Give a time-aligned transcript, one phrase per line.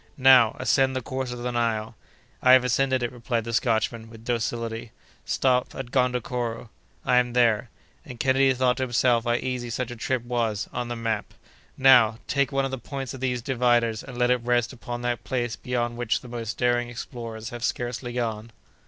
[0.17, 1.95] "Now, ascend the course of the Nile."
[2.41, 4.93] "I have ascended it," replied the Scotchman, with docility.
[5.25, 6.71] "Stop at Gondokoro."
[7.05, 7.69] "I am there."
[8.03, 11.35] And Kennedy thought to himself how easy such a trip was—on the map!
[11.77, 15.23] "Now, take one of the points of these dividers and let it rest upon that
[15.23, 18.49] place beyond which the most daring explorers have scarcely gone."